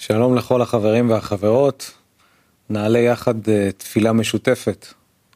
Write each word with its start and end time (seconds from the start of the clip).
שלום 0.00 0.34
לכל 0.34 0.62
החברים 0.62 1.10
והחברות. 1.10 1.94
נעלה 2.70 2.98
יחד 2.98 3.48
אה, 3.48 3.72
תפילה 3.76 4.12
משותפת 4.12 4.86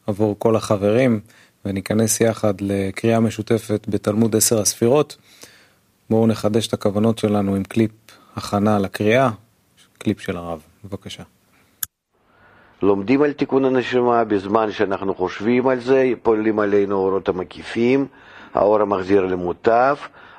עבור 0.07 0.35
כל 0.39 0.55
החברים 0.55 1.19
וניכנס 1.65 2.21
יחד 2.21 2.53
לקריאה 2.61 3.19
משותפת 3.19 3.85
בתלמוד 3.87 4.35
עשר 4.35 4.61
הספירות. 4.61 5.17
בואו 6.09 6.27
נחדש 6.27 6.67
את 6.67 6.73
הכוונות 6.73 7.17
שלנו 7.17 7.55
עם 7.55 7.63
קליפ 7.63 7.91
הכנה 8.35 8.79
לקריאה, 8.79 9.29
קליפ 9.97 10.19
של 10.19 10.37
הרב. 10.37 10.61
בבקשה. 10.83 11.23
לומדים 12.81 13.21
על 13.21 13.33
תיקון 13.33 13.65
הנשמה 13.65 14.23
בזמן 14.23 14.71
שאנחנו 14.71 15.15
חושבים 15.15 15.67
על 15.67 15.79
זה, 15.79 16.11
פועלים 16.21 16.59
עלינו 16.59 16.95
האורות 16.95 17.29
המקיפים, 17.29 18.07
האור 18.53 18.81
המחזיר 18.81 19.25
למוטב, 19.25 19.95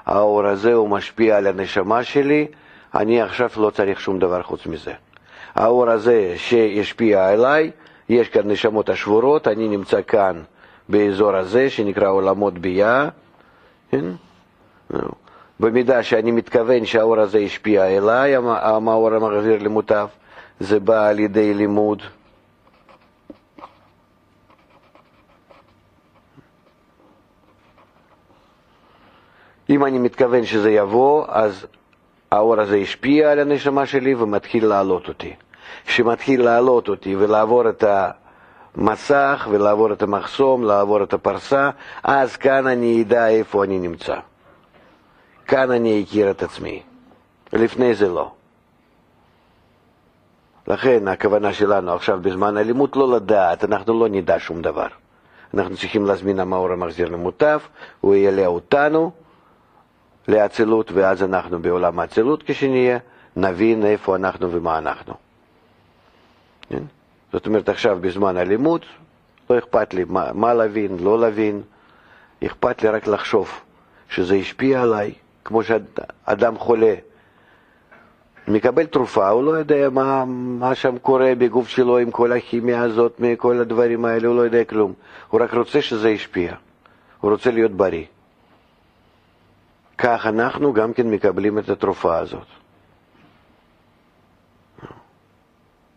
האור 0.07 0.47
הזה 0.47 0.75
הוא 0.75 0.89
משפיע 0.89 1.37
על 1.37 1.47
הנשמה 1.47 2.05
שלי, 2.05 2.47
אני 2.95 3.23
עכשיו 3.23 3.51
לא 3.57 3.71
צריך 3.71 4.01
שום 4.01 4.19
דבר 4.19 4.43
חוץ 4.43 4.67
מזה. 4.67 4.93
האור 5.55 5.91
הזה 5.91 6.35
שישפיע 6.37 7.29
עליי, 7.29 7.71
יש 8.09 8.29
כאן 8.29 8.51
נשמות 8.51 8.89
השבורות, 8.89 9.49
אני 9.49 9.69
נמצא 9.69 10.03
כאן 10.03 10.43
באזור 10.89 11.37
הזה 11.37 11.71
שנקרא 11.71 12.09
עולמות 12.09 12.59
ביה, 12.59 13.09
כן? 13.91 14.05
במידה 15.61 16.03
שאני 16.03 16.31
מתכוון 16.31 16.85
שהאור 16.87 17.19
הזה 17.21 17.39
ישפיע 17.39 17.85
אליי, 17.85 18.35
האור 18.37 19.15
המחזיר 19.15 19.63
למוטב, 19.63 20.07
זה 20.61 20.81
בא 20.81 21.07
על 21.07 21.19
ידי 21.19 21.55
לימוד. 21.55 22.03
אם 29.71 29.85
אני 29.85 29.99
מתכוון 29.99 30.45
שזה 30.45 30.71
יבוא, 30.71 31.25
אז 31.29 31.67
האור 32.35 32.61
הזה 32.61 32.77
השפיע 32.77 33.33
על 33.33 33.39
הנשמה 33.39 33.87
שלי 33.87 34.15
ומתחיל 34.15 34.67
להעלות 34.67 35.09
אותי. 35.09 35.35
כשמתחיל 35.87 36.45
להעלות 36.45 36.89
אותי 36.89 37.17
ולעבור 37.17 37.69
את 37.69 37.85
המסך 38.77 39.49
ולעבור 39.51 39.93
את 39.93 40.03
המחסום, 40.03 40.65
לעבור 40.65 41.03
את 41.03 41.13
הפרסה, 41.13 41.71
אז 42.05 42.37
כאן 42.37 42.67
אני 42.67 43.03
אדע 43.03 43.29
איפה 43.29 43.65
אני 43.65 43.79
נמצא. 43.79 44.17
כאן 45.47 45.71
אני 45.71 46.05
אכיר 46.05 46.31
את 46.31 46.43
עצמי. 46.43 46.83
לפני 47.53 47.95
זה 47.95 48.09
לא. 48.09 48.31
לכן 50.69 51.09
הכוונה 51.09 51.53
שלנו 51.53 51.93
עכשיו 51.93 52.19
בזמן 52.23 52.57
הלימוד 52.57 52.97
לא 52.97 53.17
לדעת, 53.17 53.65
אנחנו 53.65 54.01
לא 54.01 54.09
נדע 54.09 54.37
שום 54.39 54.63
דבר. 54.63 54.89
אנחנו 55.55 55.77
צריכים 55.77 56.07
להזמין 56.07 56.41
המאור 56.41 56.73
המחזיר 56.73 57.09
למוטב, 57.09 57.59
הוא 58.01 58.15
יעלה 58.15 58.47
אותנו 58.47 59.11
לאצילות, 60.29 60.93
ואז 60.93 61.23
אנחנו 61.23 61.63
בעולם 61.63 62.01
האצילות 62.01 62.43
כשנהיה, 62.47 62.99
נבין 63.37 63.87
איפה 63.87 64.17
אנחנו 64.17 64.51
ומה 64.53 64.79
אנחנו. 64.79 65.15
כן? 66.69 66.83
זאת 67.33 67.47
אומרת, 67.47 67.69
עכשיו 67.69 67.99
בזמן 68.01 68.37
הלימוד, 68.37 68.85
לא 69.51 69.59
אכפת 69.59 69.95
לי 69.95 70.05
מה, 70.09 70.33
מה 70.33 70.55
להבין, 70.55 70.97
לא 71.01 71.21
להבין, 71.21 71.63
אכפת 72.47 72.83
לי 72.83 72.89
רק 72.89 73.07
לחשוב 73.07 73.61
שזה 74.09 74.35
השפיע 74.35 74.83
עליי, 74.83 75.13
כמו 75.45 75.63
שאדם 75.63 76.59
חולה 76.59 76.95
מקבל 78.49 78.87
תרופה, 78.87 79.29
הוא 79.29 79.45
לא 79.45 79.51
יודע 79.51 79.91
מה, 79.91 80.25
מה 80.59 80.75
שם 80.75 80.99
קורה 80.99 81.33
בגוף 81.39 81.69
שלו 81.69 81.99
עם 81.99 82.11
כל 82.11 82.33
הכימיה 82.33 82.83
הזאת, 82.83 83.21
מכל 83.21 83.61
הדברים 83.61 84.05
האלה, 84.05 84.29
הוא 84.29 84.37
לא 84.37 84.43
יודע 84.43 84.65
כלום. 84.65 84.93
הוא 85.31 85.41
רק 85.41 85.55
רוצה 85.55 85.83
שזה 85.83 86.11
ישפיע, 86.11 86.55
הוא 87.21 87.31
רוצה 87.31 87.51
להיות 87.51 87.73
בריא. 87.73 88.05
כך 90.05 90.27
אנחנו 90.27 90.73
גם 90.73 90.93
כן 90.93 91.11
מקבלים 91.11 91.59
את 91.59 91.69
התרופה 91.69 92.19
הזאת. 92.19 92.47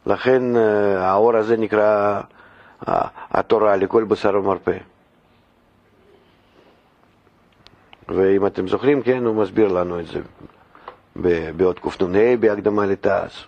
לכן 0.06 0.56
אה, 0.56 1.10
האור 1.10 1.36
הזה 1.36 1.58
נקרא 1.58 2.22
אה, 2.88 3.08
התורה 3.32 3.76
לכל 3.76 4.04
בשר 4.04 4.36
ומרפא. 4.36 4.78
ואם 8.08 8.46
אתם 8.46 8.68
זוכרים, 8.68 9.02
כן, 9.02 9.26
הוא 9.26 9.36
מסביר 9.36 9.68
לנו 9.68 10.00
את 10.00 10.06
זה 10.08 10.20
בעוד 11.58 11.80
קנ"ה 11.80 12.38
בהקדמה 12.40 12.86
לתעש, 12.86 13.48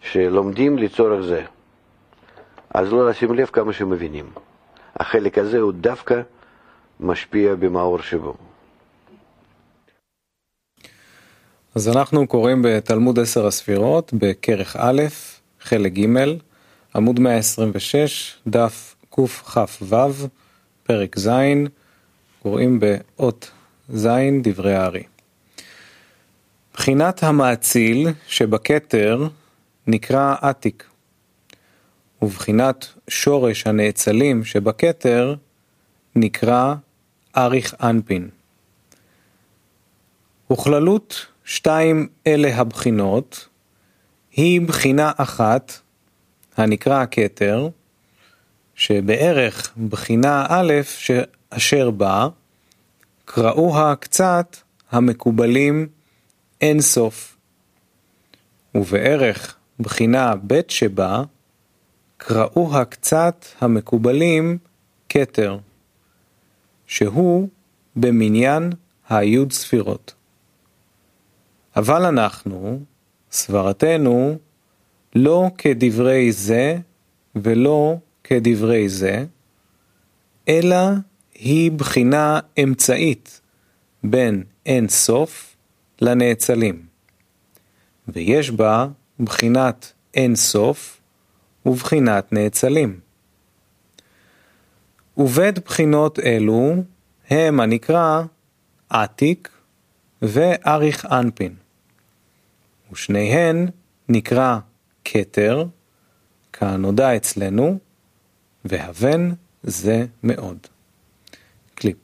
שלומדים 0.00 0.78
לצורך 0.78 1.20
זה. 1.20 1.44
אז 2.74 2.92
לא 2.92 3.10
לשים 3.10 3.34
לב 3.34 3.46
כמה 3.46 3.72
שמבינים. 3.72 4.30
החלק 4.96 5.38
הזה 5.38 5.58
הוא 5.58 5.72
דווקא 5.72 6.20
משפיע 7.00 7.54
במאור 7.54 7.98
שבו. 8.02 8.49
אז 11.74 11.88
אנחנו 11.88 12.26
קוראים 12.26 12.62
בתלמוד 12.62 13.18
עשר 13.18 13.46
הספירות, 13.46 14.12
בכרך 14.14 14.76
א', 14.78 15.02
חלק 15.60 15.92
ג', 15.92 16.06
עמוד 16.94 17.20
126, 17.20 18.34
דף 18.46 18.94
קכ"ו, 19.10 19.96
פרק 20.82 21.18
ז', 21.18 21.30
קוראים 22.42 22.80
באות 22.80 23.50
ז', 23.88 24.08
דברי 24.42 24.74
הארי. 24.74 25.02
בחינת 26.74 27.22
המאציל 27.22 28.08
שבכתר 28.26 29.28
נקרא 29.86 30.34
עתיק, 30.40 30.84
ובחינת 32.22 32.86
שורש 33.08 33.66
הנאצלים 33.66 34.44
שבכתר 34.44 35.34
נקרא 36.16 36.74
אריך 37.36 37.74
אנפין. 37.82 38.28
וכללות 40.52 41.26
שתיים 41.50 42.08
אלה 42.26 42.56
הבחינות 42.56 43.48
היא 44.32 44.60
בחינה 44.60 45.12
אחת 45.16 45.72
הנקרא 46.56 47.02
הכתר, 47.02 47.68
שבערך 48.74 49.74
בחינה 49.88 50.46
א' 50.48 50.72
אשר 51.50 51.90
בה 51.90 52.28
קראוה 53.24 53.96
קצת 53.96 54.56
המקובלים 54.90 55.88
אין 56.60 56.80
סוף. 56.80 57.36
ובערך 58.74 59.56
בחינה 59.80 60.34
ב' 60.46 60.60
שבה 60.68 61.22
קראוה 62.16 62.84
קצת 62.84 63.46
המקובלים 63.60 64.58
כתר, 65.08 65.58
שהוא 66.86 67.48
במניין 67.96 68.72
היוד 69.08 69.52
ספירות. 69.52 70.19
אבל 71.76 72.04
אנחנו, 72.04 72.80
סברתנו, 73.32 74.38
לא 75.14 75.50
כדברי 75.58 76.32
זה 76.32 76.76
ולא 77.34 77.96
כדברי 78.24 78.88
זה, 78.88 79.24
אלא 80.48 80.76
היא 81.34 81.72
בחינה 81.72 82.40
אמצעית 82.62 83.40
בין 84.04 84.42
אין 84.66 84.88
סוף 84.88 85.56
לנאצלים, 86.00 86.86
ויש 88.08 88.50
בה 88.50 88.86
בחינת 89.20 89.92
אין 90.14 90.36
סוף 90.36 91.00
ובחינת 91.66 92.32
נאצלים. 92.32 93.00
ובית 95.16 95.58
בחינות 95.64 96.18
אלו 96.18 96.74
הם 97.30 97.60
הנקרא 97.60 98.22
עתיק 98.88 99.48
ואריך 100.22 101.06
אנפין. 101.12 101.54
ושניהן 102.92 103.68
נקרא 104.08 104.58
כתר, 105.04 105.64
כנודע 106.52 107.16
אצלנו, 107.16 107.78
והבן 108.64 109.30
זה 109.62 110.06
מאוד. 110.22 110.66
קליפ. 111.74 111.96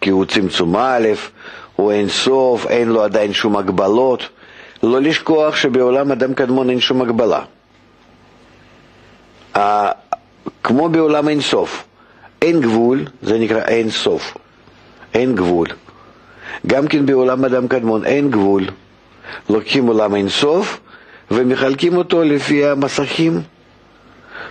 כי 0.00 0.10
הוא 0.10 0.26
צמצום 0.26 0.76
א', 0.76 1.08
הוא 1.76 1.92
אין 1.92 2.08
סוף, 2.08 2.66
אין 2.66 2.88
לו 2.88 3.04
עדיין 3.04 3.32
שום 3.32 3.56
הגבלות. 3.56 4.22
לא 4.82 5.00
לשכוח 5.00 5.56
שבעולם 5.56 6.12
אדם 6.12 6.34
קדמון 6.34 6.70
אין 6.70 6.80
שום 6.80 7.02
הגבלה. 7.02 7.44
כמו 10.66 10.88
בעולם 10.88 11.28
אין 11.28 11.40
סוף. 11.40 11.84
אין 12.42 12.60
גבול, 12.60 13.04
זה 13.22 13.38
נקרא 13.38 13.60
אין 13.60 13.90
סוף. 13.90 14.36
אין 15.14 15.34
גבול. 15.34 15.66
גם 16.66 16.88
כן 16.88 17.06
בעולם 17.06 17.44
אדם 17.44 17.68
קדמון 17.68 18.04
אין 18.04 18.30
גבול. 18.30 18.64
לוקחים 19.50 19.86
עולם 19.86 20.14
אין 20.14 20.28
סוף 20.28 20.80
ומחלקים 21.30 21.96
אותו 21.96 22.22
לפי 22.22 22.66
המסכים. 22.66 23.40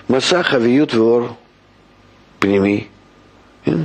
מסך 0.10 0.48
חביות 0.50 0.94
ואור 0.94 1.28
פנימי. 2.40 2.84
כן? 3.66 3.78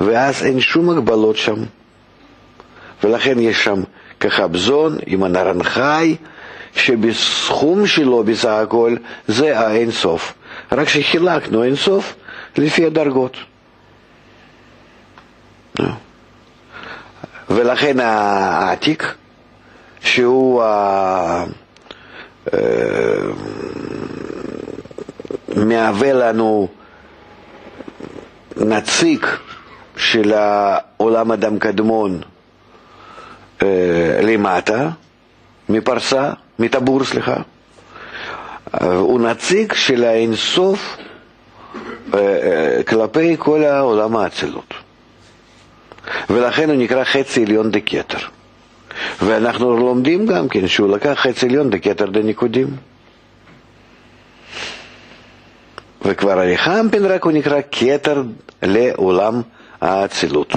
ואז 0.00 0.42
אין 0.44 0.60
שום 0.60 0.90
הגבלות 0.90 1.36
שם. 1.36 1.56
ולכן 3.04 3.38
יש 3.38 3.64
שם 3.64 3.82
כחבזון 4.20 4.96
עם 5.06 5.22
הנרן 5.22 5.62
חי, 5.62 6.16
שבסכום 6.76 7.86
שלו 7.86 8.24
בסך 8.24 8.48
הכל 8.48 8.96
זה 9.28 9.58
האין 9.58 9.90
סוף. 9.90 10.34
רק 10.72 10.88
שחילקנו 10.88 11.64
אין 11.64 11.76
סוף 11.76 12.14
לפי 12.56 12.86
הדרגות. 12.86 13.36
ולכן 17.50 18.00
העתיק, 18.00 19.14
שהוא 20.00 20.62
מהווה 25.56 26.12
לנו 26.12 26.68
נציג 28.56 29.26
של 29.96 30.32
העולם 30.32 31.32
אדם 31.32 31.58
קדמון 31.58 32.20
למטה, 34.22 34.88
מפרסה, 35.68 36.30
מטבור, 36.58 37.04
סליחה. 37.04 37.36
הוא 38.78 39.20
נציג 39.20 39.72
של 39.72 40.04
האינסוף 40.04 40.96
כלפי 42.86 43.36
כל 43.38 43.64
העולם 43.64 44.16
האצילות. 44.16 44.74
ולכן 46.30 46.70
הוא 46.70 46.76
נקרא 46.76 47.04
חצי 47.04 47.44
עליון 47.44 47.70
דקטר. 47.70 48.18
ואנחנו 49.22 49.76
לומדים 49.76 50.26
גם 50.26 50.48
כן 50.48 50.68
שהוא 50.68 50.88
לקח 50.90 51.18
חצי 51.22 51.46
עליון 51.46 51.70
דקטר 51.70 52.06
דניקודים. 52.06 52.76
וכבר 56.04 56.30
הריחמפין 56.40 57.04
רק 57.04 57.24
הוא 57.24 57.32
נקרא 57.32 57.60
כתר 57.72 58.22
לעולם 58.62 59.42
האצילות. 59.80 60.52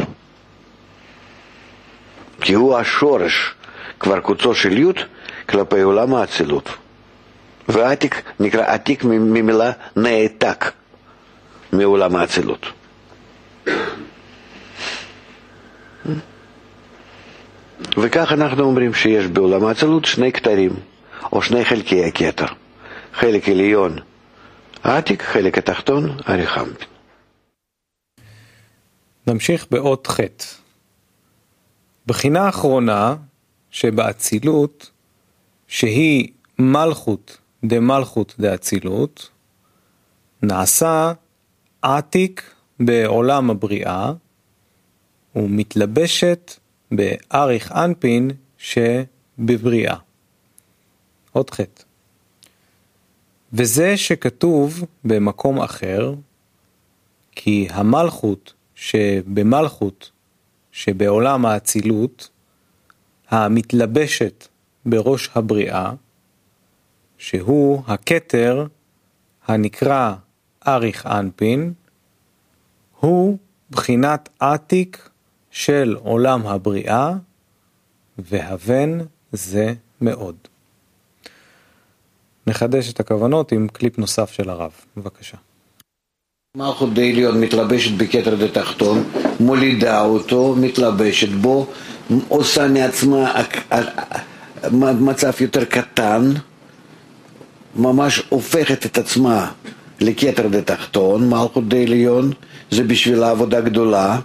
כי 2.41 2.53
הוא 2.53 2.77
השורש, 2.77 3.53
כבר 3.99 4.19
קוצו 4.19 4.55
של 4.55 4.77
י' 4.77 4.91
כלפי 5.49 5.81
עולם 5.81 6.15
האצילות. 6.15 6.69
ועתיק 7.67 8.21
נקרא 8.39 8.65
עתיק 8.65 9.03
ממילה 9.03 9.71
נעתק 9.95 10.71
מעולם 11.71 12.15
האצילות. 12.15 12.65
וכך 17.97 18.31
אנחנו 18.31 18.63
אומרים 18.63 18.93
שיש 18.93 19.25
בעולם 19.25 19.65
האצילות 19.65 20.05
שני 20.05 20.31
כתרים, 20.31 20.71
או 21.31 21.41
שני 21.41 21.65
חלקי 21.65 22.05
הכתר. 22.05 22.45
חלק 23.13 23.49
עליון 23.49 23.99
העתיק, 24.83 25.21
חלק 25.21 25.57
התחתון, 25.57 26.17
אריכמפין. 26.29 26.87
נמשיך 29.27 29.67
באות 29.71 30.07
ח' 30.07 30.19
בחינה 32.05 32.49
אחרונה 32.49 33.15
שבאצילות, 33.71 34.91
שהיא 35.67 36.27
מלכות 36.59 37.37
דמלכות 37.65 38.35
דאצילות, 38.39 39.29
נעשה 40.41 41.13
עתיק 41.81 42.53
בעולם 42.79 43.49
הבריאה 43.49 44.13
ומתלבשת 45.35 46.53
באריך 46.91 47.71
אנפין 47.71 48.31
שבבריאה. 48.57 49.95
עוד 51.31 51.49
חטא. 51.49 51.83
וזה 53.53 53.97
שכתוב 53.97 54.83
במקום 55.03 55.59
אחר, 55.59 56.13
כי 57.31 57.67
המלכות 57.71 58.53
שבמלכות 58.75 60.11
שבעולם 60.71 61.45
האצילות, 61.45 62.29
המתלבשת 63.29 64.47
בראש 64.85 65.29
הבריאה, 65.35 65.91
שהוא 67.17 67.83
הכתר 67.87 68.67
הנקרא 69.47 70.13
אריך 70.67 71.05
אנפין, 71.05 71.73
הוא 72.99 73.37
בחינת 73.71 74.29
עתיק 74.39 75.09
של 75.51 75.95
עולם 75.99 76.47
הבריאה, 76.47 77.13
והבן 78.17 78.99
זה 79.31 79.73
מאוד. 80.01 80.35
נחדש 82.47 82.91
את 82.91 82.99
הכוונות 82.99 83.51
עם 83.51 83.67
קליפ 83.67 83.97
נוסף 83.97 84.31
של 84.31 84.49
הרב. 84.49 84.71
בבקשה. 84.97 85.37
מלכות 86.57 86.93
דעליון 86.93 87.41
מתלבשת 87.41 87.97
בכתר 87.97 88.35
דתחתון, 88.35 89.03
מולידה 89.39 90.01
אותו, 90.01 90.55
מתלבשת 90.57 91.29
בו, 91.29 91.67
עושה 92.27 92.67
מעצמה 92.67 93.41
מצב 94.99 95.31
יותר 95.39 95.65
קטן, 95.65 96.33
ממש 97.75 98.23
הופכת 98.29 98.85
את 98.85 98.97
עצמה 98.97 99.47
לכתר 100.01 100.47
דתחתון, 100.47 101.29
מלכות 101.29 101.69
דעליון, 101.69 102.31
זה 102.71 102.83
בשבילה 102.83 103.29
עבודה 103.29 103.61
גדולה, 103.61 104.19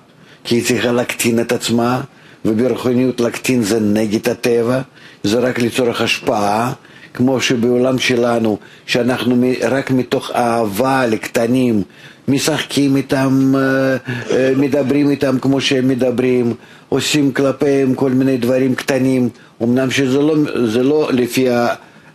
כי 0.44 0.54
היא 0.54 0.64
צריכה 0.64 0.92
להקטין 0.92 1.40
את 1.40 1.52
עצמה, 1.52 2.00
וברוחניות 2.44 3.20
להקטין 3.20 3.62
זה 3.62 3.80
נגד 3.80 4.28
הטבע, 4.28 4.80
זה 5.22 5.38
רק 5.38 5.58
לצורך 5.58 6.00
השפעה, 6.00 6.72
כמו 7.14 7.40
שבעולם 7.40 7.98
שלנו, 7.98 8.58
שאנחנו 8.86 9.44
רק 9.68 9.90
מתוך 9.90 10.30
אהבה 10.30 11.06
לקטנים, 11.06 11.82
משחקים 12.28 12.96
איתם, 12.96 13.52
אה, 13.56 13.96
אה, 14.30 14.52
מדברים 14.56 15.10
איתם 15.10 15.38
כמו 15.38 15.60
שהם 15.60 15.88
מדברים, 15.88 16.54
עושים 16.88 17.32
כלפיהם 17.32 17.94
כל 17.94 18.10
מיני 18.10 18.36
דברים 18.36 18.74
קטנים, 18.74 19.28
אמנם 19.62 19.90
שזה 19.90 20.18
לא, 20.18 20.36
לא 20.82 21.08
לפי 21.12 21.46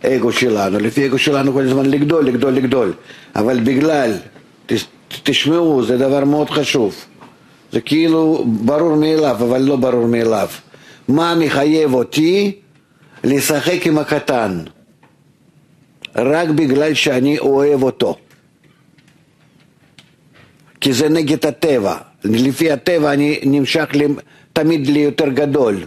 האגו 0.04 0.32
שלנו, 0.32 0.78
לפי 0.78 1.02
האגו 1.02 1.18
שלנו 1.18 1.52
כל 1.52 1.62
הזמן 1.62 1.86
לגדול, 1.86 2.26
לגדול, 2.26 2.52
לגדול, 2.52 2.92
אבל 3.36 3.60
בגלל, 3.60 4.12
תשמעו, 5.22 5.82
זה 5.84 5.98
דבר 5.98 6.24
מאוד 6.24 6.50
חשוב, 6.50 6.94
זה 7.72 7.80
כאילו 7.80 8.44
ברור 8.46 8.96
מאליו, 8.96 9.36
אבל 9.40 9.62
לא 9.62 9.76
ברור 9.76 10.06
מאליו. 10.06 10.48
מה 11.08 11.34
מחייב 11.34 11.94
אותי 11.94 12.52
לשחק 13.24 13.86
עם 13.86 13.98
הקטן? 13.98 14.60
רק 16.16 16.48
בגלל 16.48 16.94
שאני 16.94 17.38
אוהב 17.38 17.82
אותו. 17.82 18.16
כי 20.80 20.92
זה 20.92 21.08
נגד 21.08 21.46
הטבע. 21.46 21.96
לפי 22.24 22.70
הטבע 22.70 23.12
אני 23.12 23.40
נמשך 23.42 23.84
תמיד 24.52 24.86
ליותר 24.86 25.28
גדול. 25.28 25.86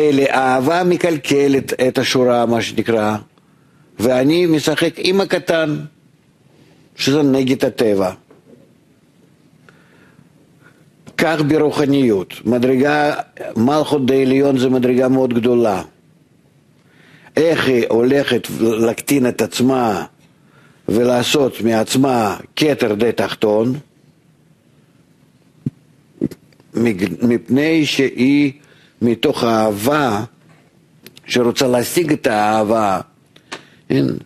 אלה 0.00 0.24
אהבה 0.30 0.84
מקלקלת 0.84 1.72
את 1.72 1.98
השורה, 1.98 2.46
מה 2.46 2.62
שנקרא, 2.62 3.16
ואני 3.98 4.46
משחק 4.46 4.94
עם 4.96 5.20
הקטן, 5.20 5.76
שזה 6.96 7.22
נגד 7.22 7.64
הטבע. 7.64 8.12
כך 11.18 11.40
ברוחניות, 11.48 12.34
מדרגה, 12.44 13.14
מלכות 13.56 14.06
דעליון 14.06 14.58
זה 14.58 14.68
מדרגה 14.68 15.08
מאוד 15.08 15.34
גדולה. 15.34 15.82
איך 17.36 17.68
היא 17.68 17.84
הולכת 17.88 18.48
להקטין 18.60 19.28
את 19.28 19.42
עצמה 19.42 20.04
ולעשות 20.88 21.60
מעצמה 21.60 22.36
כתר 22.56 22.94
די 22.94 23.12
תחתון, 23.12 23.74
מפני 27.22 27.86
שהיא 27.86 28.52
מתוך 29.02 29.44
האהבה 29.44 30.24
שרוצה 31.26 31.68
להשיג 31.68 32.12
את 32.12 32.26
האהבה, 32.26 33.00
אין, 33.90 34.18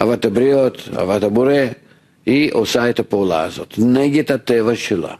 אהבת 0.00 0.24
הבריות, 0.24 0.88
אהבת 0.98 1.22
הבורא, 1.22 1.52
היא 2.26 2.50
עושה 2.52 2.90
את 2.90 2.98
הפעולה 3.00 3.42
הזאת 3.42 3.74
נגד 3.78 4.32
הטבע 4.32 4.76
שלה. 4.76 5.14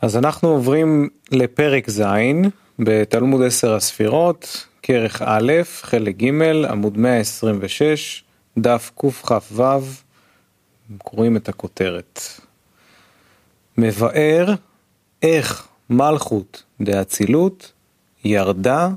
אז 0.00 0.16
אנחנו 0.16 0.48
עוברים 0.48 1.08
לפרק 1.32 1.90
ז' 1.90 2.02
בתלמוד 2.78 3.42
עשר 3.42 3.74
הספירות, 3.74 4.66
כרך 4.82 5.22
א', 5.24 5.52
חלק 5.82 6.16
ג', 6.16 6.42
עמוד 6.70 6.98
126, 6.98 8.24
דף 8.58 8.90
קכ"ו, 8.94 9.62
קוראים 10.98 11.36
את 11.36 11.48
הכותרת. 11.48 12.20
מבאר 13.78 14.54
איך 15.22 15.68
מלכות 15.90 16.62
דאצילות 16.80 17.72
ירדה 18.24 18.88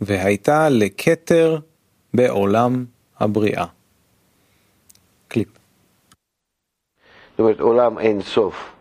והייתה 0.00 0.68
לכתר 0.68 1.58
בעולם 2.14 2.84
הבריאה. 3.20 3.64
קליפ. 5.28 5.48
זאת 7.30 7.38
אומרת, 7.38 7.60
עולם 7.60 7.98
אין 7.98 8.22
סוף 8.22 8.72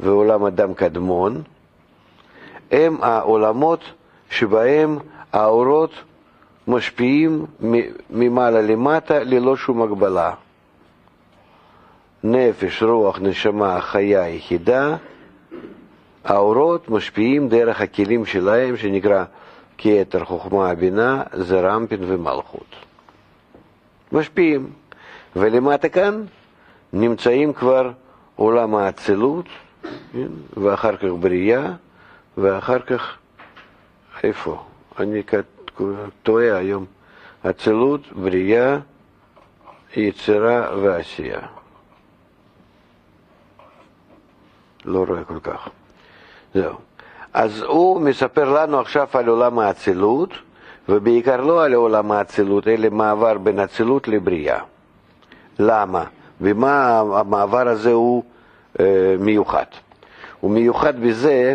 ועולם 0.00 0.44
אדם 0.44 0.74
קדמון, 0.74 1.42
הם 2.70 3.02
העולמות 3.02 3.80
שבהם 4.30 4.98
האורות 5.32 5.90
משפיעים 6.68 7.46
ממעלה 8.10 8.62
למטה 8.62 9.18
ללא 9.18 9.56
שום 9.56 9.82
הגבלה. 9.82 10.34
נפש, 12.24 12.82
רוח, 12.82 13.18
נשמה, 13.20 13.80
חיה 13.80 14.28
יחידה, 14.28 14.96
האורות 16.26 16.88
משפיעים 16.88 17.48
דרך 17.48 17.80
הכלים 17.80 18.26
שלהם, 18.26 18.76
שנקרא 18.76 19.24
כתר, 19.78 20.24
חוכמה, 20.24 20.74
בינה, 20.74 21.22
זרמפין 21.32 22.00
ומלכות. 22.06 22.76
משפיעים. 24.12 24.70
ולמטה 25.36 25.88
כאן 25.88 26.24
נמצאים 26.92 27.52
כבר 27.52 27.90
עולם 28.36 28.74
האצילות, 28.74 29.46
כן? 30.12 30.28
ואחר 30.56 30.96
כך 30.96 31.08
בריאה, 31.20 31.72
ואחר 32.38 32.78
כך, 32.78 33.16
איפה? 34.22 34.64
אני 34.98 35.22
טועה 36.22 36.56
היום. 36.56 36.84
אצילות, 37.50 38.00
בריאה, 38.12 38.78
יצירה 39.96 40.76
ועשייה. 40.82 41.40
לא 44.84 45.04
רואה 45.08 45.24
כל 45.24 45.40
כך. 45.42 45.68
זהו. 46.54 46.74
אז 47.34 47.62
הוא 47.62 48.00
מספר 48.00 48.52
לנו 48.62 48.80
עכשיו 48.80 49.06
על 49.12 49.28
עולם 49.28 49.58
האצילות, 49.58 50.30
ובעיקר 50.88 51.40
לא 51.40 51.64
על 51.64 51.74
עולם 51.74 52.12
האצילות, 52.12 52.68
אלא 52.68 52.88
מעבר 52.90 53.38
בין 53.38 53.60
אצילות 53.60 54.08
לבריאה. 54.08 54.58
למה? 55.58 56.04
ומה 56.40 56.98
המעבר 56.98 57.68
הזה 57.68 57.92
הוא 57.92 58.22
אה, 58.80 59.16
מיוחד? 59.18 59.64
הוא 60.40 60.50
מיוחד 60.50 61.00
בזה 61.00 61.54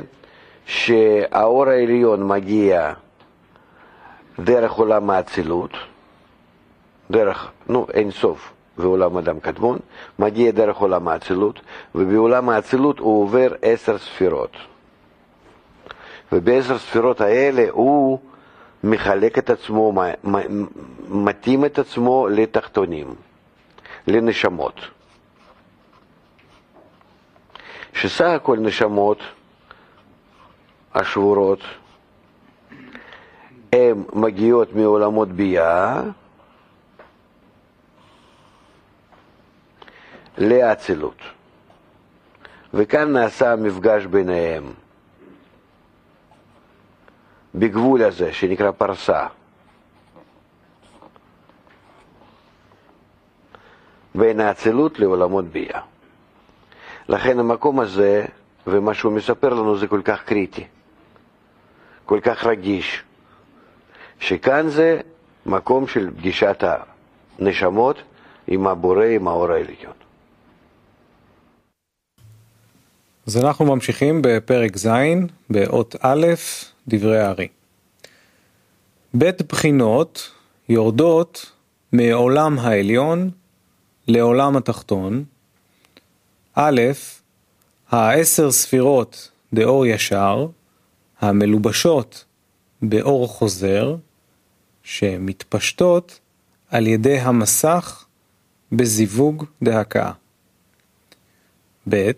שהאור 0.65 1.67
העליון 1.67 2.27
מגיע 2.27 2.93
דרך 4.39 4.71
עולם 4.71 5.10
האצילות, 5.10 5.71
דרך, 7.12 7.51
נו, 7.67 7.88
אין 7.93 8.12
סוף, 8.12 8.53
ועולם 8.77 9.17
אדם 9.17 9.39
קדמון, 9.39 9.79
מגיע 10.19 10.51
דרך 10.51 10.77
עולם 10.77 11.07
האצילות, 11.07 11.60
ובעולם 11.95 12.50
האצילות 12.50 13.00
הוא 13.00 13.24
עובר 13.24 13.53
עשר 13.62 13.98
ספירות. 13.98 14.70
ובעשר 16.31 16.77
ספירות 16.77 17.21
האלה 17.21 17.65
הוא 17.71 18.19
מחלק 18.83 19.38
את 19.38 19.50
עצמו, 19.50 19.93
מתאים 21.09 21.65
את 21.65 21.79
עצמו 21.79 22.27
לתחתונים, 22.27 23.15
לנשמות. 24.07 24.75
שסך 27.93 28.25
הכל 28.25 28.57
נשמות 28.57 29.17
השבורות 30.93 31.59
הן 33.73 34.03
מגיעות 34.13 34.73
מעולמות 34.73 35.29
ביאה 35.29 36.01
לאצילות. 40.38 41.17
וכאן 42.73 43.13
נעשה 43.13 43.51
המפגש 43.53 44.05
ביניהם. 44.05 44.73
בגבול 47.55 48.03
הזה 48.03 48.34
שנקרא 48.34 48.72
פרסה. 48.72 49.27
בין 54.15 54.39
האצילות 54.39 55.00
לעולמות 55.00 55.46
ביאה. 55.46 55.81
לכן 57.10 57.39
המקום 57.39 57.79
הזה, 57.79 58.25
ומה 58.67 58.93
שהוא 58.93 59.13
מספר 59.13 59.50
לנו 59.53 59.77
זה 59.77 59.88
כל 59.88 60.01
כך 60.05 60.24
קריטי, 60.24 60.67
כל 62.05 62.20
כך 62.24 62.46
רגיש, 62.46 63.03
שכאן 64.20 64.70
זה 64.70 65.01
מקום 65.46 65.88
של 65.88 66.12
פגישת 66.17 66.63
הנשמות 67.39 68.01
עם 68.48 68.67
הבורא, 68.67 69.05
עם 69.05 69.27
האור 69.27 69.51
העליון. 69.51 69.93
אז 73.27 73.37
אנחנו 73.37 73.65
ממשיכים 73.65 74.21
בפרק 74.23 74.77
ז', 74.77 74.89
באות 75.49 75.95
א', 75.99 76.27
דברי 76.87 77.19
הארי. 77.19 77.47
בית 79.13 79.41
בחינות 79.41 80.31
יורדות 80.69 81.51
מעולם 81.91 82.59
העליון 82.59 83.29
לעולם 84.07 84.57
התחתון. 84.57 85.23
א', 86.55 86.81
העשר 87.89 88.51
ספירות 88.51 89.31
דאור 89.53 89.85
ישר, 89.85 90.47
המלובשות 91.19 92.25
באור 92.81 93.27
חוזר, 93.27 93.95
שמתפשטות 94.83 96.19
על 96.69 96.87
ידי 96.87 97.19
המסך 97.19 98.05
בזיווג 98.71 99.45
דהקאה. 99.63 100.11
ב. 101.89 102.11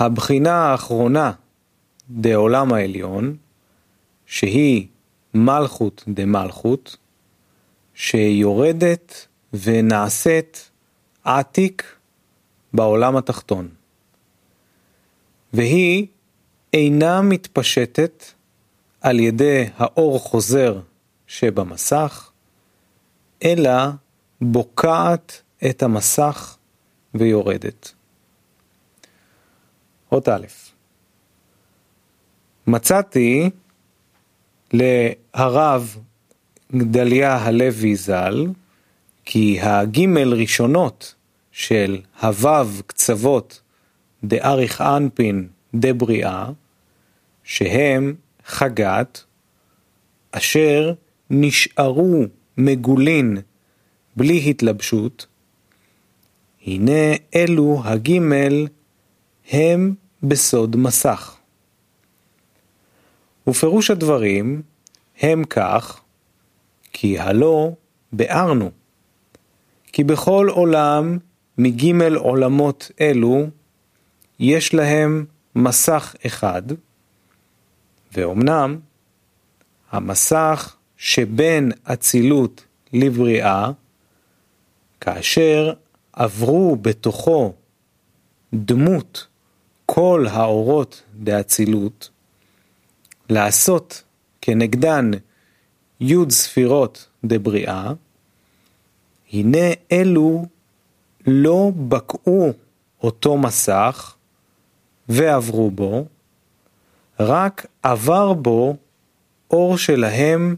הבחינה 0.00 0.54
האחרונה 0.54 1.32
דעולם 2.10 2.72
העליון, 2.72 3.36
שהיא 4.26 4.86
מלכות 5.34 6.04
דמלכות, 6.08 6.96
שיורדת 7.94 9.26
ונעשית 9.52 10.70
עתיק 11.24 11.96
בעולם 12.72 13.16
התחתון. 13.16 13.68
והיא 15.52 16.06
אינה 16.72 17.22
מתפשטת 17.22 18.24
על 19.00 19.20
ידי 19.20 19.64
האור 19.76 20.18
חוזר 20.18 20.80
שבמסך, 21.26 22.30
אלא 23.44 23.72
בוקעת 24.40 25.42
את 25.70 25.82
המסך 25.82 26.56
ויורדת. 27.14 27.92
אות 30.12 30.28
א' 30.28 30.46
מצאתי 32.66 33.50
להרב 34.72 35.96
גדליה 36.76 37.36
הלוי 37.36 37.96
ז"ל, 37.96 38.46
כי 39.24 39.60
הגימל 39.60 40.34
ראשונות 40.34 41.14
של 41.52 42.00
הוו 42.22 42.82
קצוות 42.86 43.60
דאריך 44.24 44.80
אנפין 44.80 45.48
דבריאה, 45.74 46.48
שהם 47.44 48.14
חגת, 48.46 49.22
אשר 50.32 50.92
נשארו 51.30 52.24
מגולין 52.58 53.36
בלי 54.16 54.50
התלבשות, 54.50 55.26
הנה 56.66 57.14
אלו 57.34 57.82
הגימל 57.84 58.66
הם 59.50 59.94
בסוד 60.22 60.76
מסך. 60.76 61.36
ופירוש 63.46 63.90
הדברים 63.90 64.62
הם 65.20 65.44
כך, 65.44 66.00
כי 66.92 67.18
הלא 67.18 67.72
ביארנו, 68.12 68.70
כי 69.92 70.04
בכל 70.04 70.48
עולם 70.50 71.18
מגימל 71.58 72.14
עולמות 72.14 72.90
אלו 73.00 73.46
יש 74.38 74.74
להם 74.74 75.24
מסך 75.54 76.14
אחד, 76.26 76.62
ואומנם 78.12 78.78
המסך 79.90 80.76
שבין 80.96 81.72
אצילות 81.84 82.64
לבריאה, 82.92 83.70
כאשר 85.00 85.72
עברו 86.12 86.76
בתוכו 86.76 87.52
דמות 88.54 89.26
כל 89.92 90.26
האורות 90.30 91.02
דאצילות, 91.14 92.10
לעשות 93.28 94.02
כנגדן 94.40 95.10
י' 96.00 96.30
ספירות 96.30 97.08
דבריאה, 97.24 97.92
הנה 99.32 99.66
אלו 99.92 100.46
לא 101.26 101.72
בקעו 101.88 102.52
אותו 103.02 103.36
מסך 103.36 104.14
ועברו 105.08 105.70
בו, 105.70 106.06
רק 107.20 107.66
עבר 107.82 108.32
בו 108.32 108.76
אור 109.50 109.78
שלהם 109.78 110.56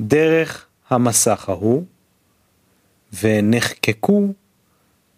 דרך 0.00 0.66
המסך 0.90 1.48
ההוא, 1.48 1.84
ונחקקו 3.22 4.26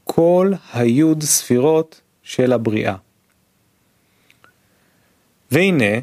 כל 0.05 0.53
היוד 0.73 1.23
ספירות 1.23 2.01
של 2.23 2.53
הבריאה. 2.53 2.97
והנה, 5.53 5.95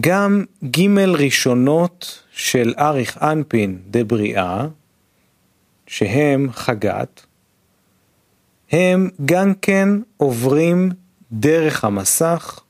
גם 0.00 0.44
ג' 0.64 0.98
ראשונות 0.98 2.22
של 2.32 2.74
אריך 2.78 3.22
אנפין 3.22 3.82
דבריאה, 3.90 4.66
שהם 5.86 6.48
חגת, 6.52 7.26
הם 8.70 9.10
גם 9.24 9.54
כן 9.54 9.88
עוברים 10.16 10.90
דרך 11.32 11.84
המסך 11.84 12.60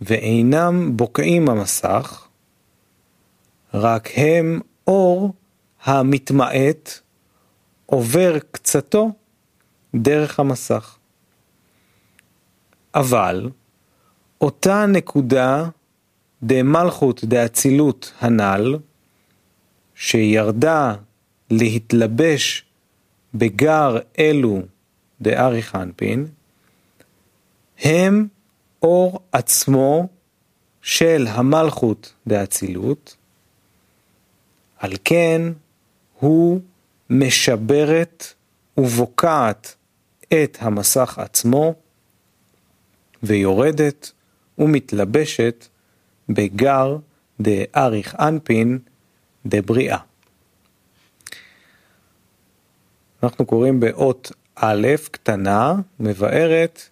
ואינם 0.00 0.96
בוקעים 0.96 1.48
המסך, 1.48 2.26
רק 3.74 4.08
הם 4.16 4.60
אור 4.86 5.34
המתמעט 5.84 6.98
עובר 7.86 8.38
קצתו 8.50 9.10
דרך 9.94 10.40
המסך. 10.40 10.96
אבל 12.94 13.50
אותה 14.40 14.86
נקודה 14.86 15.68
דמלכות 16.42 17.24
דאצילות 17.24 18.12
הנ"ל, 18.20 18.78
שירדה 19.94 20.94
להתלבש 21.50 22.64
בגר 23.34 23.98
אלו 24.18 24.62
דאריך 25.20 25.76
אנפין, 25.76 26.26
הם 27.78 28.28
אור 28.82 29.20
עצמו 29.32 30.08
של 30.82 31.26
המלכות 31.30 32.14
דאצילות, 32.26 33.16
על 34.78 34.92
כן 35.04 35.42
הוא 36.18 36.60
משברת 37.10 38.24
ובוקעת 38.76 39.74
את 40.28 40.58
המסך 40.60 41.18
עצמו, 41.18 41.74
ויורדת 43.22 44.12
ומתלבשת 44.58 45.66
בגר 46.28 46.96
דאריך 47.40 48.14
אנפין 48.14 48.78
דבריאה. 49.46 49.98
אנחנו 53.22 53.46
קוראים 53.46 53.80
באות 53.80 54.32
א' 54.54 54.86
קטנה, 55.10 55.74
מבארת 56.00 56.88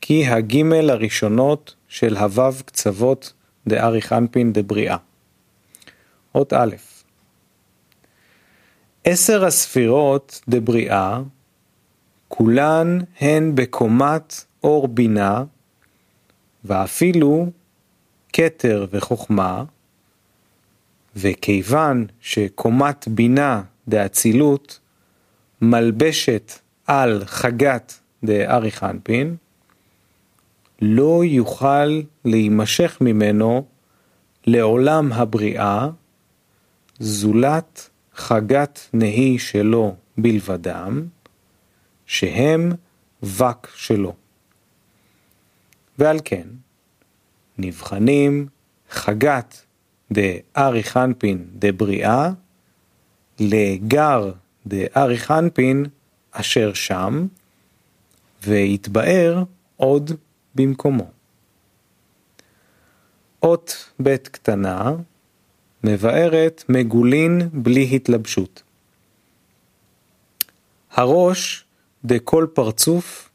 כי 0.00 0.26
הגימל 0.26 0.90
הראשונות 0.90 1.74
של 1.88 2.16
הוו 2.16 2.52
קצוות 2.66 3.32
דאריך 3.66 4.12
אנפין 4.12 4.52
דבריאה. 4.52 4.96
אות 6.34 6.52
א' 6.52 6.76
עשר 9.04 9.44
הספירות 9.44 10.40
דבריאה, 10.48 11.20
כולן 12.28 12.98
הן 13.20 13.54
בקומת 13.54 14.44
אור 14.64 14.88
בינה, 14.88 15.44
ואפילו 16.64 17.50
כתר 18.32 18.86
וחוכמה, 18.90 19.64
וכיוון 21.16 22.06
שקומת 22.20 23.08
בינה 23.08 23.62
דאצילות 23.88 24.80
מלבשת 25.60 26.52
על 26.86 27.22
חגת 27.26 28.00
דאריך 28.24 28.82
אנפין, 28.84 29.36
לא 30.82 31.24
יוכל 31.24 32.02
להימשך 32.24 32.98
ממנו 33.00 33.64
לעולם 34.46 35.12
הבריאה, 35.12 35.88
זולת 36.98 37.90
חגת 38.14 38.88
נהי 38.92 39.38
שלו 39.38 39.94
בלבדם, 40.18 41.06
שהם 42.06 42.72
וק 43.22 43.68
שלו. 43.74 44.23
ועל 45.98 46.18
כן, 46.24 46.46
נבחנים 47.58 48.46
חגת 48.90 49.66
דאריך 50.12 50.96
אנפין 50.96 51.46
דבריאה 51.52 52.30
לגר 53.40 54.32
דאריך 54.66 55.30
אנפין 55.30 55.84
אשר 56.30 56.74
שם, 56.74 57.26
והתבאר 58.42 59.42
עוד 59.76 60.10
במקומו. 60.54 61.10
אות 63.42 63.92
ב' 64.02 64.16
קטנה 64.16 64.92
מבארת 65.84 66.64
מגולין 66.68 67.48
בלי 67.52 67.96
התלבשות. 67.96 68.62
הראש 70.92 71.64
דכל 72.04 72.46
פרצוף 72.54 73.30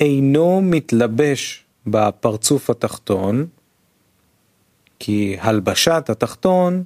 אינו 0.00 0.60
מתלבש 0.62 1.64
בפרצוף 1.86 2.70
התחתון, 2.70 3.46
כי 4.98 5.36
הלבשת 5.40 6.04
התחתון 6.08 6.84